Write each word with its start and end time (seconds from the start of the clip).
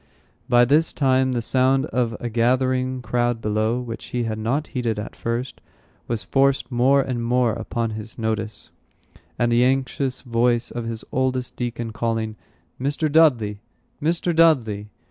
By 0.49 0.65
this 0.65 0.93
time 0.93 1.33
the 1.33 1.43
sound 1.43 1.85
of 1.85 2.17
a 2.19 2.27
gathering 2.27 3.03
crowd 3.03 3.39
below, 3.39 3.79
which 3.79 4.05
he 4.05 4.23
had 4.23 4.39
not 4.39 4.65
heeded 4.73 4.97
at 4.97 5.15
first, 5.15 5.61
was 6.07 6.23
forced 6.23 6.71
more 6.71 7.03
and 7.03 7.23
more 7.23 7.53
upon 7.53 7.91
his 7.91 8.17
notice; 8.17 8.71
and 9.37 9.51
the 9.51 9.63
anxious 9.63 10.23
voice 10.23 10.71
of 10.71 10.85
his 10.85 11.05
oldest 11.11 11.55
deacon 11.55 11.91
calling, 11.91 12.35
"Mr. 12.81 13.11
Dudley! 13.11 13.59
Mr. 14.01 14.35
Dudley!" 14.35 14.89